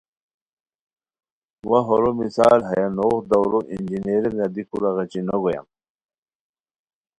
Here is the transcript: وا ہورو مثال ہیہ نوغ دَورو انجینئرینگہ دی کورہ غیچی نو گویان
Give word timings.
وا 1.69 1.79
ہورو 1.87 2.11
مثال 2.19 2.59
ہیہ 2.69 2.85
نوغ 2.95 3.17
دَورو 3.29 3.59
انجینئرینگہ 3.71 4.47
دی 4.53 4.63
کورہ 4.69 4.91
غیچی 4.95 5.21
نو 5.27 5.37
گویان 5.43 5.65